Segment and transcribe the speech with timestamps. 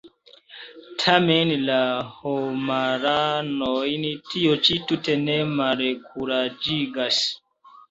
[1.01, 1.75] Tamen la
[2.21, 7.25] homaranojn tio ĉi tute ne malkuraĝigas.